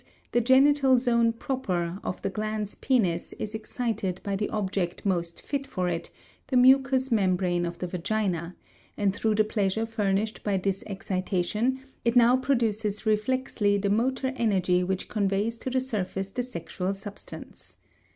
_,the 0.31 0.41
genital 0.41 0.97
zone 0.97 1.31
proper 1.31 1.99
of 2.03 2.19
the 2.23 2.29
glans 2.31 2.73
penis 2.81 3.33
is 3.33 3.53
excited 3.53 4.19
by 4.23 4.35
the 4.35 4.49
object 4.49 5.05
most 5.05 5.43
fit 5.43 5.67
for 5.67 5.87
it, 5.87 6.09
the 6.47 6.57
mucous 6.57 7.11
membrane 7.11 7.67
of 7.67 7.77
the 7.77 7.85
vagina, 7.85 8.55
and 8.97 9.15
through 9.15 9.35
the 9.35 9.43
pleasure 9.43 9.85
furnished 9.85 10.43
by 10.43 10.57
this 10.57 10.83
excitation 10.87 11.81
it 12.03 12.15
now 12.15 12.35
produces 12.35 13.03
reflexly 13.05 13.77
the 13.79 13.91
motor 13.91 14.33
energy 14.37 14.83
which 14.83 15.07
conveys 15.07 15.55
to 15.55 15.69
the 15.69 15.79
surface 15.79 16.31
the 16.31 16.41
sexual 16.41 16.95
substance. 16.95 17.77